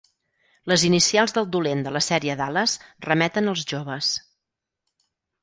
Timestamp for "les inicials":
0.71-1.35